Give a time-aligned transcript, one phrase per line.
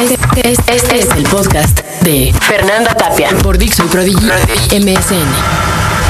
[0.00, 4.26] Este, este- este es el podcast de Fernanda Tapia por Dixon Prodigy
[4.72, 5.24] MSN.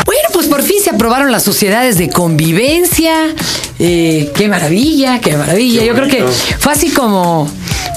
[0.04, 3.34] Bueno, pues por fin se aprobaron las sociedades de convivencia.
[3.78, 5.84] Eh, qué maravilla, qué maravilla.
[5.84, 6.25] Yo creo que
[6.58, 7.49] fue así como,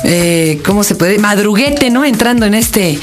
[0.04, 1.18] eh, ¿cómo se puede?
[1.20, 2.04] Madruguete, ¿no?
[2.06, 3.00] Entrando en este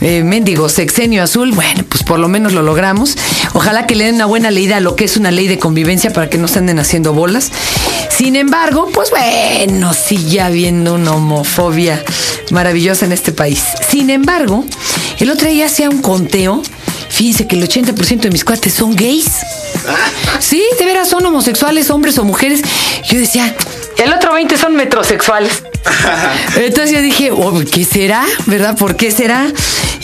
[0.00, 1.52] eh, mendigo sexenio azul.
[1.52, 3.16] Bueno, pues por lo menos lo logramos.
[3.54, 6.12] Ojalá que le den una buena leída a lo que es una ley de convivencia
[6.12, 7.50] para que no se anden haciendo bolas.
[8.10, 12.02] Sin embargo, pues bueno, sigue habiendo una homofobia
[12.50, 13.62] maravillosa en este país.
[13.88, 14.64] Sin embargo,
[15.18, 16.62] el otro día hacía un conteo.
[17.08, 19.30] Fíjense que el 80% de mis cuates son gays.
[20.40, 22.62] Sí, de veras son homosexuales, hombres o mujeres.
[23.08, 23.54] Yo decía,
[23.96, 25.62] el otro 20 son metrosexuales.
[26.56, 28.24] Entonces yo dije, oh, ¿qué será?
[28.46, 28.76] ¿Verdad?
[28.76, 29.46] ¿Por qué será?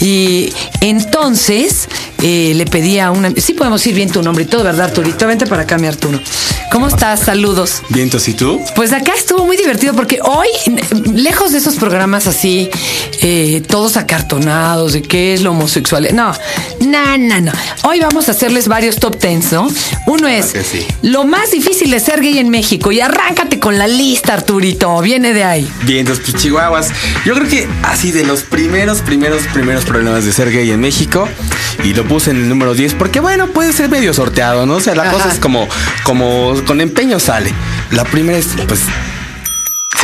[0.04, 1.88] Y entonces
[2.22, 3.30] eh, le pedí a una...
[3.30, 5.26] Sí podemos ir bien tu nombre y todo, ¿verdad, Arturito?
[5.26, 6.20] Vente para acá, mi Arturo.
[6.70, 7.20] ¿Cómo estás?
[7.20, 7.80] Saludos.
[7.88, 8.60] Vientos, ¿y tú?
[8.76, 10.48] Pues acá estuvo muy divertido porque hoy,
[11.14, 12.68] lejos de esos programas así,
[13.22, 16.06] eh, todos acartonados de qué es lo homosexual.
[16.12, 16.32] No,
[16.94, 17.52] no, no, no.
[17.82, 19.68] Hoy vamos a hacerles varios top tens, ¿no?
[20.06, 20.86] Uno es que sí.
[21.02, 25.00] lo más difícil de ser gay en México y arráncate con la lista, Arturito.
[25.00, 25.68] Viene de ahí.
[25.82, 26.90] Vientos, pues chihuahuas.
[27.24, 31.28] Yo creo que así de los primeros, primeros, primeros problemas de ser gay en México.
[31.82, 34.74] Y lo puse en el número 10 porque, bueno, puede ser medio sorteado, ¿no?
[34.76, 35.12] O sea, la Ajá.
[35.12, 35.66] cosa es como,
[36.04, 37.52] como con empeño sale.
[37.90, 38.82] La primera es, pues,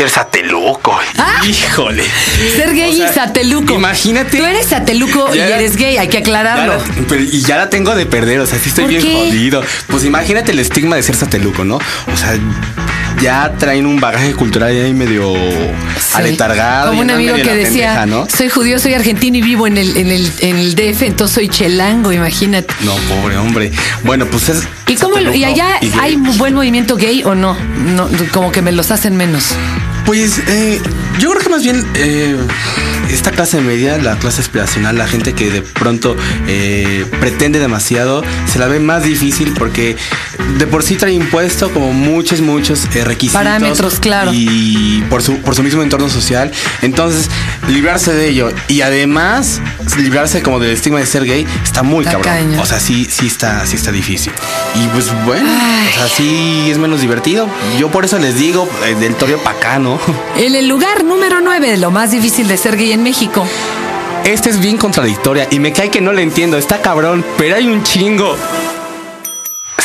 [0.00, 0.98] ser sateluco.
[1.18, 1.42] Ah.
[1.46, 2.04] Híjole.
[2.56, 3.74] Ser gay O sea, y sateluco.
[3.74, 4.38] Imagínate.
[4.38, 6.72] Tú eres sateluco y la- eres gay, hay que Ya aclararlo.
[6.78, 9.12] la- pero- y ya la tengo de perder, o sea, sí estoy ¿Por bien qué?
[9.14, 9.62] jodido.
[9.88, 11.76] Pues imagínate el estigma de ser sateluco, ¿no?
[11.76, 12.34] O sea,
[13.20, 16.14] ya traen un bagaje cultural ahí medio Sí.
[16.14, 16.90] aletargado.
[16.90, 18.26] Como un amigo que decía, pendeja, ¿no?
[18.34, 21.48] soy judío, soy argentino y vivo en el, en el, en el DF, entonces soy
[21.50, 22.72] chelango, imagínate.
[22.80, 23.70] No, pobre hombre.
[24.04, 24.62] Bueno, pues es.
[24.88, 27.54] ¿Y cómo y allá y hay buen movimiento gay o no?
[27.94, 29.54] No, como que me los hacen menos.
[30.06, 30.80] Pues eh,
[31.18, 32.36] yo creo que más bien eh,
[33.12, 36.16] esta clase media, la clase aspiracional, la gente que de pronto
[36.46, 39.96] eh, pretende demasiado, se la ve más difícil porque
[40.58, 43.42] de por sí trae impuesto como muchos, muchos eh, requisitos.
[43.42, 44.30] Parámetros, claro.
[44.32, 46.50] Y por su, por su mismo entorno social.
[46.82, 47.28] Entonces,
[47.68, 49.60] librarse de ello y además
[49.98, 52.58] librarse como del estigma de ser gay está muy Está cabrón.
[52.58, 54.32] O sea, sí, sí está, sí está difícil.
[54.74, 57.48] Y pues bueno, o sea, sí es menos divertido.
[57.78, 59.98] Yo por eso les digo, eh, del torio para acá, ¿no?
[60.36, 63.46] En el lugar número 9 de lo más difícil de ser gay en México.
[64.24, 67.66] Esta es bien contradictoria y me cae que no la entiendo, está cabrón, pero hay
[67.66, 68.36] un chingo.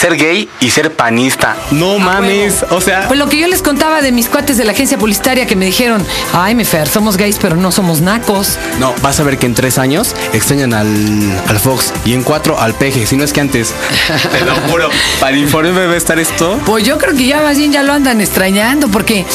[0.06, 1.58] Ser gay y ser panista.
[1.72, 4.74] No mames, o sea, Pues lo que yo les contaba de mis cuates de la
[4.74, 8.60] agencia publicitaria que me dijeron, ay, mi Fer, somos gays, pero no somos nacos.
[8.80, 12.60] no, vas a ver que en tres años extrañan al, al Fox y en cuatro
[12.60, 13.74] al Peje, si no es que antes.
[14.32, 16.60] Te lo juro, para informe a estar esto.
[16.68, 19.26] Pues yo creo que ya más bien ya lo andan extrañando, porque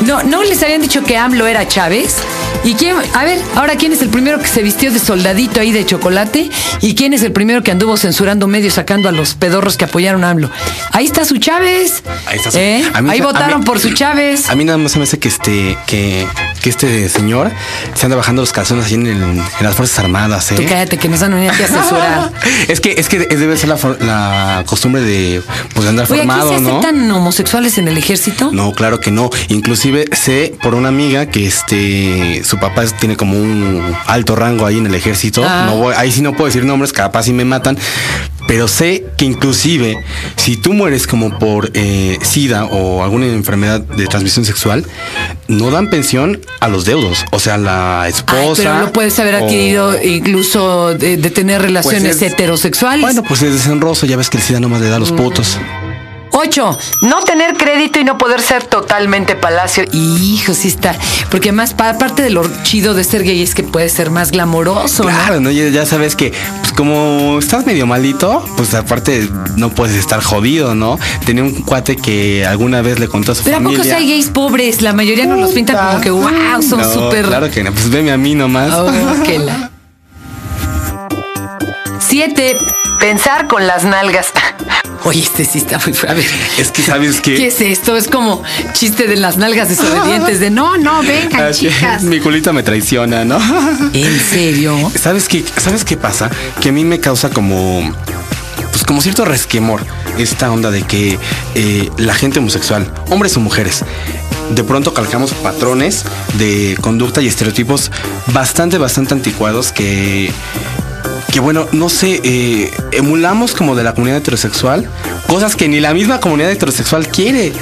[0.00, 2.16] no, no les habían dicho que AMLO era Chávez.
[2.64, 2.96] ¿Y quién?
[3.14, 6.50] A ver, ahora quién es el primero que se vistió de soldadito ahí de chocolate
[6.80, 10.15] y quién es el primero que anduvo censurando medios sacando a los pedorros que apoyaron
[10.24, 10.50] a AMLO.
[10.92, 12.02] Ahí está su Chávez.
[12.26, 12.82] Ahí está su- ¿Eh?
[13.02, 14.48] mí Ahí votaron mí- por su Chávez.
[14.50, 16.26] A mí nada más se me hace que este, que,
[16.62, 17.50] que este señor
[17.94, 20.56] se anda bajando los calzones allí en, el- en las Fuerzas Armadas, ¿eh?
[20.56, 22.32] Tú cállate que nos han venido aquí a censurar.
[22.68, 25.42] es que es que debe ser la, costumbre de
[25.74, 27.16] pues de andar Oye, ¿aquí formado, se ¿no?
[27.16, 28.50] homosexuales en el ejército?
[28.52, 29.30] No, claro que no.
[29.48, 34.78] Inclusive sé por una amiga que este su papá tiene como un alto rango ahí
[34.78, 35.44] en el ejército.
[35.46, 35.64] Ah.
[35.66, 37.76] No voy- ahí sí no puedo decir nombres, capaz si me matan.
[38.46, 39.98] Pero sé que inclusive
[40.36, 44.84] si tú mueres como por eh, SIDA o alguna enfermedad de transmisión sexual,
[45.48, 47.24] no dan pensión a los deudos.
[47.32, 48.62] O sea, la Ay, esposa.
[48.62, 53.02] pero lo puedes haber o- adquirido incluso de, de tener relaciones Pues es- heterosexuales.
[53.02, 54.06] Bueno, pues es desenroso.
[54.06, 55.58] Ya ves que el SIDA nomás le da a los putos.
[56.38, 59.84] Ocho, no tener crédito y no poder ser totalmente palacio.
[59.92, 60.94] Hijo, sí está.
[61.30, 64.32] Porque más, pa- aparte de lo chido de ser gay es que puede ser más
[64.32, 65.08] glamoroso, ¿no?
[65.08, 65.50] Claro, ¿no?
[65.50, 69.26] Ya, ya sabes que, pues como estás medio malito, pues aparte
[69.56, 70.98] no puedes estar jodido, ¿no?
[71.24, 73.96] Tenía un cuate que alguna vez le contó a su Pero ¿a poco familia.
[73.96, 74.82] si hay gays pobres?
[74.82, 77.24] La mayoría nos los pintan como que, wow, son No, súper...
[77.24, 78.74] Claro que no, pues veme a mí nomás.
[78.74, 78.92] Oh,
[79.24, 79.70] qué la-
[81.98, 82.56] Siete,
[83.00, 84.32] pensar con las nalgas.
[85.06, 85.92] Oye, este sí está muy...
[85.92, 86.24] Ver,
[86.58, 87.36] Es que sabes que.
[87.36, 87.96] ¿qué es esto?
[87.96, 88.42] Es como
[88.72, 92.02] chiste de las nalgas desobedientes de no, no, vengan, chicas.
[92.02, 93.38] Mi culito me traiciona, ¿no?
[93.92, 94.76] ¿En serio?
[95.00, 95.44] ¿Sabes qué?
[95.58, 96.28] ¿Sabes qué pasa?
[96.60, 97.88] Que a mí me causa como.
[98.72, 99.86] Pues como cierto resquemor
[100.18, 101.20] esta onda de que
[101.54, 103.84] eh, la gente homosexual, hombres o mujeres,
[104.50, 106.04] de pronto calcamos patrones
[106.36, 107.92] de conducta y estereotipos
[108.32, 110.32] bastante, bastante anticuados que
[111.36, 114.88] que bueno, no sé, eh, emulamos como de la comunidad heterosexual
[115.26, 117.52] cosas que ni la misma comunidad heterosexual quiere.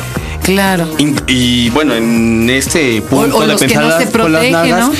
[0.44, 0.88] Claro.
[0.96, 4.48] Y, y, bueno, en este punto O- o de que pensar no se con las
[4.48, 4.92] nalgas, ¿no?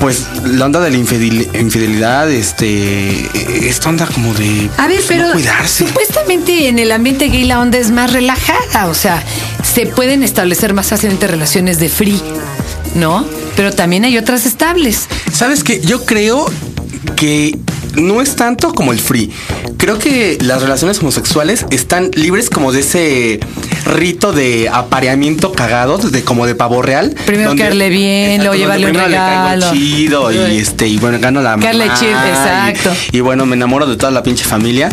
[0.00, 3.26] pues la onda de la infidel- infidelidad, este,
[3.66, 5.86] esta onda como de A ver, pues, pero no cuidarse.
[5.86, 9.24] supuestamente en el ambiente gay la onda es más relajada, o sea,
[9.62, 12.20] se pueden establecer más fácilmente relaciones de free,
[12.96, 13.24] ¿no?
[13.56, 15.08] Pero también hay otras estables.
[15.32, 15.80] ¿Sabes qué?
[15.80, 16.44] Yo creo
[17.16, 17.56] que
[17.94, 19.30] no es tanto como el free.
[19.76, 23.40] Creo que las relaciones homosexuales están libres como de ese
[23.86, 27.14] rito de apareamiento cagado, de como de pavo real.
[27.26, 29.72] Primero caerle bien, luego llevarle un primero le regalo.
[29.72, 32.90] chido y este y bueno, gano la mamá y- exacto.
[33.12, 34.88] Y, bueno, me enamoro de toda la pinche familia.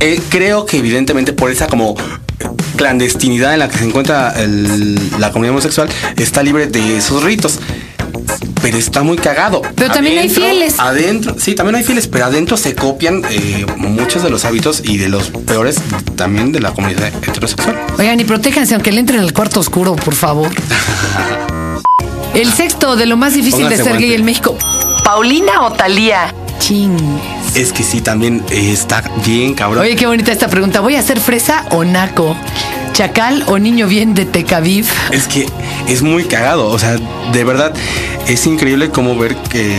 [0.00, 1.94] Eh, creo que evidentemente por esa como
[2.76, 7.58] clandestinidad en la que se encuentra el- la comunidad homosexual está libre de esos ritos.
[8.62, 9.62] Pero está muy cagado.
[9.74, 10.74] Pero también hay fieles.
[10.78, 14.98] Adentro, sí, también hay fieles, pero adentro se copian eh, muchos de los hábitos y
[14.98, 15.76] de los peores
[16.16, 17.76] también de la comunidad heterosexual.
[17.98, 20.50] Oigan, y protéjanse aunque le entren al cuarto oscuro, por favor.
[22.34, 24.14] El sexto de lo más difícil de ser gay guante.
[24.14, 24.58] en México.
[25.04, 26.34] ¿Paulina o Talía?
[26.58, 26.98] Ching.
[27.54, 29.82] Es que sí, también eh, está bien cabrón.
[29.82, 30.80] Oye, qué bonita esta pregunta.
[30.80, 32.36] ¿Voy a ser fresa o naco?
[32.96, 34.86] ¿Chacal o niño bien de Tecaviv?
[35.10, 35.46] Es que
[35.86, 36.96] es muy cagado, o sea,
[37.30, 37.74] de verdad
[38.26, 39.76] es increíble cómo ver que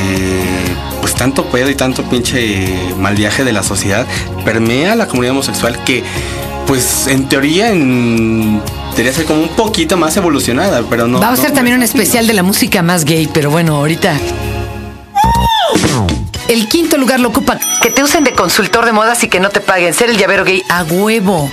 [1.01, 2.67] pues tanto pedo y tanto pinche
[2.99, 4.05] mal viaje de la sociedad
[4.45, 6.03] permea a la comunidad homosexual que
[6.67, 8.61] pues en teoría en-
[8.91, 11.17] debería ser como un poquito más evolucionada, pero no.
[11.19, 14.15] Vamos a no, hacer también un especial de la música más gay, pero bueno, ahorita.
[16.49, 19.49] El quinto lugar lo ocupa que te usen de consultor de modas y que no
[19.49, 19.95] te paguen.
[19.95, 21.49] Ser el llavero gay a huevo.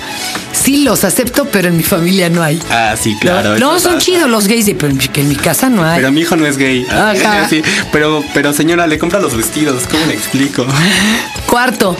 [0.65, 2.59] Sí los acepto, pero en mi familia no hay.
[2.71, 3.59] Ah, sí, claro.
[3.59, 5.97] no, son chidos los gays, pero que en mi casa no hay.
[5.99, 6.87] Pero mi hijo no es gay.
[6.91, 7.47] Ajá.
[7.51, 7.63] Sí,
[7.93, 9.83] pero, pero señora, le compra los vestidos.
[9.91, 10.65] ¿Cómo le explico?
[11.47, 11.97] Cuarto,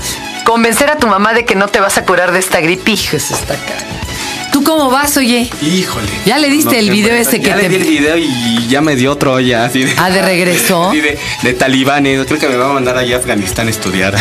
[0.47, 2.91] convencer a tu mamá de que no te vas a curar de esta gripe.
[2.93, 3.75] Hijo, eso está acá.
[4.51, 5.51] ¿Tú cómo vas, oye?
[5.63, 6.07] Híjole.
[6.25, 8.81] Ya le diste el video ese que ya te- le di el video y ya
[8.81, 9.65] me dio otro ya.
[9.65, 9.93] Así de...
[9.99, 10.91] Ah, ¿de regreso?
[10.93, 12.25] Sí, de, de talibanes.
[12.27, 14.15] Creo que me va a mandar allá a Afganistán a estudiar.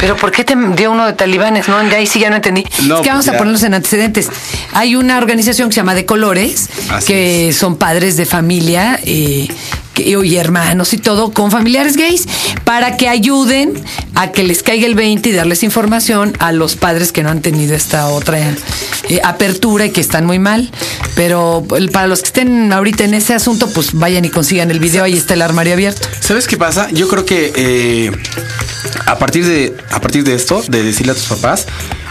[0.00, 1.68] ¿Pero por qué te dio uno de talibanes?
[1.68, 2.64] No, ya ahí sí ya no entendí.
[2.84, 4.30] No, es que vamos pues a ponerlos en antecedentes.
[4.72, 9.48] Hay una organización que se llama De Colores, Así que son padres de familia eh,
[9.98, 12.26] y hermanos y todo con familiares gays
[12.64, 13.74] para que ayuden
[14.14, 17.42] a que les caiga el 20 y darles información a los padres que no han
[17.42, 20.70] tenido esta otra eh, apertura y que están muy mal.
[21.14, 25.04] Pero para los que estén ahorita en ese asunto, pues vayan y consigan el video,
[25.04, 26.08] ahí está el armario abierto.
[26.20, 26.88] ¿Sabes qué pasa?
[26.90, 28.12] Yo creo que eh,
[29.06, 31.66] a, partir de, a partir de esto, de decirle a tus papás,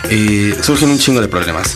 [0.09, 1.75] eh, surgen un chingo de problemas.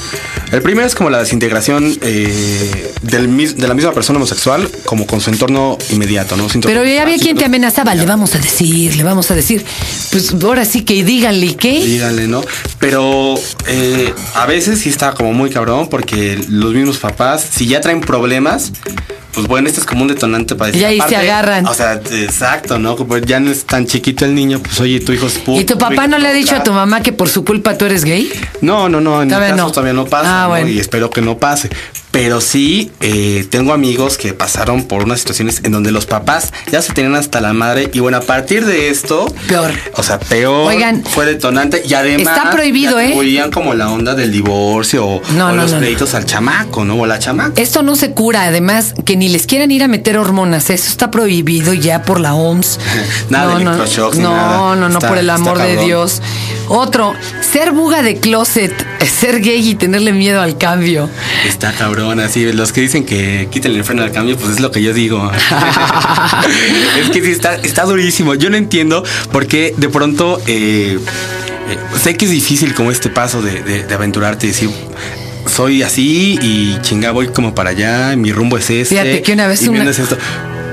[0.51, 5.21] El primero es como la desintegración eh, del de la misma persona homosexual como con
[5.21, 6.47] su entorno inmediato, ¿no?
[6.63, 9.63] Pero ya había quien te amenazaba, le vamos a decir, le vamos a decir.
[10.11, 11.85] Pues ahora sí que díganle qué.
[11.85, 12.41] Díganle, ¿no?
[12.79, 13.35] Pero
[13.67, 18.01] eh, a veces sí está como muy cabrón porque los mismos papás, si ya traen
[18.01, 18.73] problemas,
[19.33, 20.81] pues bueno, este es como un detonante para decir.
[20.81, 21.65] Y ahí se agarran.
[21.67, 22.95] O sea, exacto, ¿no?
[22.95, 25.59] Como ya no es tan chiquito el niño, pues oye, tu hijo es puto.
[25.61, 27.85] ¿Y tu papá no le ha dicho a tu mamá que por su culpa tú
[27.85, 28.31] eres gay?
[28.61, 29.71] No, no, no, en mi Todavía caso no.
[29.71, 30.49] todavía no pasa Ah, ¿no?
[30.49, 30.67] bueno.
[30.69, 31.69] y espero que no pase.
[32.11, 36.81] Pero sí, eh, tengo amigos que pasaron por unas situaciones en donde los papás ya
[36.81, 39.33] se tenían hasta la madre y bueno, a partir de esto...
[39.47, 39.71] Peor.
[39.95, 40.67] O sea, peor.
[40.67, 42.37] Oigan, fue detonante y además...
[42.37, 43.13] está prohibido, ¿eh?
[43.53, 45.81] como la onda del divorcio o, No, o no, los no, no.
[45.81, 46.95] créditos al chamaco, ¿no?
[46.95, 47.61] O la chamaca.
[47.61, 50.69] Esto no se cura, además, que ni les quieran ir a meter hormonas.
[50.69, 52.77] Eso está prohibido ya por la OMS.
[53.29, 54.75] Nada de no, no, electroshocks ni no, nada.
[54.75, 55.77] no, no, Está- por el amor de.
[55.77, 56.21] Dios.
[56.67, 58.73] Otro, ser buga de closet,
[59.09, 61.09] ser gay y tenerle miedo al cambio.
[61.47, 62.51] Está cabrón, así.
[62.53, 65.31] Los que dicen que quiten el freno al cambio, pues es lo que yo digo.
[67.01, 68.35] es que sí, está, está durísimo.
[68.35, 70.99] Yo no entiendo por qué de pronto eh,
[71.69, 74.69] eh, sé que es difícil como este paso de, de- de aventurarte y decir.
[75.47, 78.85] Soy así y chinga, voy como para allá, mi rumbo es este.
[78.95, 80.15] Fíjate que una vez una- es esto.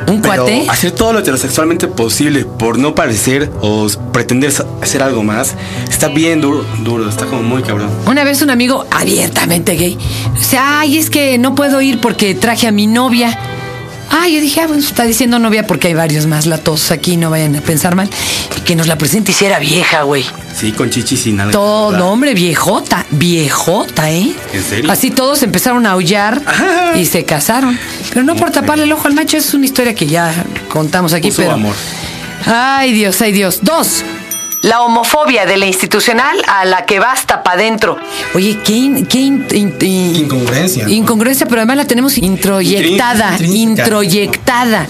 [0.08, 5.22] Un Pero cuate- Hacer todo lo heterosexualmente posible por no parecer o pretender hacer algo
[5.22, 5.54] más
[5.90, 7.90] está bien duro, duro, está como muy cabrón.
[8.06, 9.98] Una vez un amigo abiertamente gay.
[10.38, 13.38] O sea, ay, es que no puedo ir porque traje a mi novia.
[14.10, 17.30] Ah, yo dije, ah, bueno, está diciendo novia porque hay varios más latosos aquí, no
[17.30, 18.08] vayan a pensar mal.
[18.56, 20.24] Y que nos la presente y si era vieja, güey.
[20.58, 21.50] Sí, con chichis y nada.
[21.50, 24.32] Todo, hombre, viejota, viejota, ¿eh?
[24.52, 24.90] ¿En serio?
[24.90, 26.96] Así todos empezaron a aullar Ajá.
[26.98, 27.78] y se casaron.
[28.08, 30.32] Pero no por taparle el ojo al macho, es una historia que ya
[30.68, 31.52] contamos aquí, Puso pero.
[31.54, 31.74] amor.
[32.46, 33.60] Ay, Dios, ay, Dios.
[33.62, 34.04] Dos.
[34.62, 37.96] La homofobia de la institucional a la que basta para adentro.
[38.34, 40.90] Oye, qué, in- qué in- in- in- Incongruencia, ¿no?
[40.92, 43.82] Incongruencia, pero además la tenemos introyectada, Intrínseca.
[43.84, 44.86] introyectada.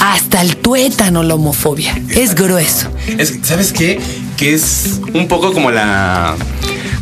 [0.00, 1.94] Hasta el tuétano la homofobia.
[2.08, 2.90] Es grueso.
[3.18, 4.00] Es, ¿Sabes qué?
[4.38, 6.34] Que es un poco como la.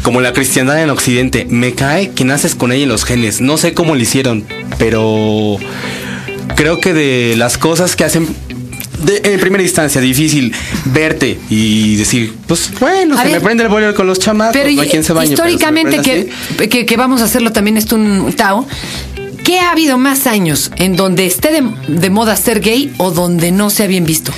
[0.02, 1.46] como la cristiandad en Occidente.
[1.48, 3.40] Me cae que naces con ella en los genes.
[3.40, 4.44] No sé cómo lo hicieron,
[4.78, 5.56] pero
[6.56, 8.26] creo que de las cosas que hacen
[9.04, 10.52] de- en primera instancia difícil
[10.86, 14.52] verte y decir, pues bueno, A se ver, me prende el boiler con los chamacos,
[14.54, 15.30] Pero no hay quien se bañe.
[15.36, 18.66] pero se históricamente que, que, que vamos a hacerlo también esto un Tao.
[19.44, 23.50] ¿Qué ha habido más años en donde esté de, de moda ser gay o donde
[23.50, 24.30] no sea bien visto?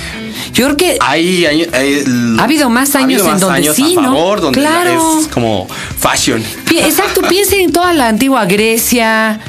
[0.53, 2.03] Yo creo que Hay, hay- hay-
[2.39, 4.35] Ha habido más ha años en donde años sí, a ¿no?
[4.37, 5.19] donde Claro.
[5.19, 5.67] es como
[5.99, 6.41] fashion.
[6.77, 9.39] Exacto, piensen en toda la antigua Grecia.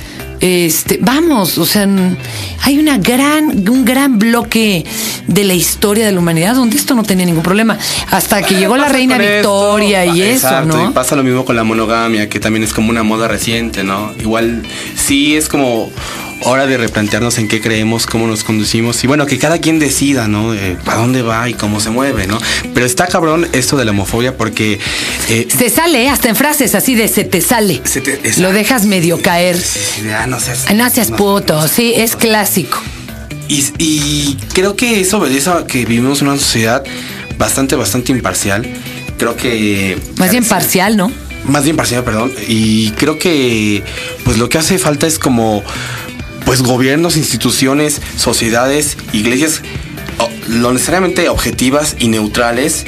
[0.42, 1.88] Este, vamos, o sea,
[2.62, 4.84] hay una gran, un gran bloque
[5.28, 7.78] de la historia de la humanidad donde esto no tenía ningún problema.
[8.10, 10.90] Hasta que llegó la reina Victoria esto, y eso, exacto, ¿no?
[10.90, 14.12] Y pasa lo mismo con la monogamia, que también es como una moda reciente, ¿no?
[14.18, 14.64] Igual
[14.96, 15.92] sí es como
[16.44, 20.28] hora de replantearnos en qué creemos, cómo nos conducimos y bueno, que cada quien decida,
[20.28, 20.54] ¿no?
[20.54, 22.38] Eh, para dónde va y cómo se mueve, ¿no?
[22.74, 24.78] Pero está cabrón esto de la homofobia porque
[25.28, 26.08] eh, Se sale, ¿eh?
[26.10, 27.80] hasta en frases así de se te sale.
[27.84, 28.42] se te- exacto.
[28.42, 29.56] Lo dejas medio caer.
[29.60, 31.16] Sí, ah, no seas, No seas no.
[31.16, 32.80] puto, sí, es clásico.
[33.48, 36.82] Y, y creo que eso obedece a que vivimos en una sociedad
[37.38, 38.66] bastante, bastante imparcial.
[39.18, 39.98] Creo que...
[40.16, 41.12] Más bien parcial, ¿no?
[41.44, 42.32] Más bien parcial, perdón.
[42.48, 43.82] Y creo que
[44.24, 45.62] pues lo que hace falta es como
[46.52, 49.62] pues gobiernos, instituciones, sociedades, iglesias,
[50.48, 52.84] lo necesariamente objetivas y neutrales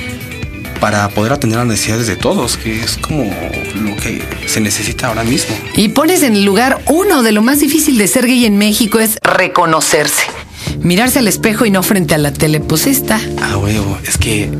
[0.80, 5.24] para poder atender las necesidades de todos, que es como lo que se necesita ahora
[5.24, 5.56] mismo.
[5.76, 8.98] Y pones en el lugar uno de lo más difícil de ser gay en México
[8.98, 10.24] es reconocerse.
[10.82, 12.60] Mirarse al espejo y no frente a la tele.
[12.60, 13.18] Pues esta.
[13.40, 14.50] Ah, huevo, es que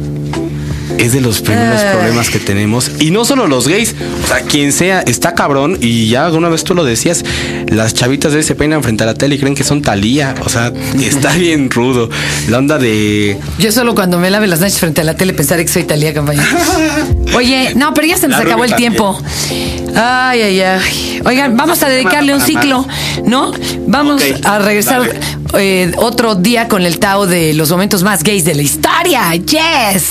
[0.99, 1.95] es de los primeros Ay.
[1.95, 2.91] problemas que tenemos.
[3.01, 5.79] Y no solo los gays, o sea, quien sea, está cabrón.
[5.81, 7.25] Y ya alguna vez tú lo decías,
[7.69, 10.35] las chavitas de se peinan frente a la tele y creen que son Talía.
[10.45, 12.11] O sea, está bien rudo.
[12.49, 13.39] La onda de.
[13.59, 16.15] Yo solo cuando me lave las noches frente a la tele pensaré que soy Talía
[16.15, 16.47] Campaña.
[17.35, 19.21] Oye, no, pero ya se nos La acabó el tiempo.
[19.95, 21.21] Ay, ay, ay.
[21.25, 22.87] Oigan, vamos a dedicarle un ciclo,
[23.25, 23.53] ¿no?
[23.87, 25.03] Vamos a regresar
[25.59, 29.35] eh, otro día con el Tao de los momentos más gays de la historia.
[29.35, 30.11] Yes.